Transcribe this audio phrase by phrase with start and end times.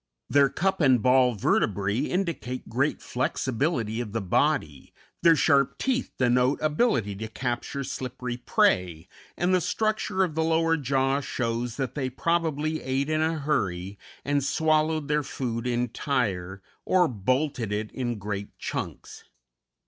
[0.31, 6.57] Their cup and ball vertebræ indicate great flexibility of the body, their sharp teeth denote
[6.59, 12.09] ability to capture slippery prey, and the structure of the lower jaw shows that they
[12.09, 18.57] probably ate in a hurry and swallowed their food entire, or bolted it in great
[18.57, 19.25] chunks.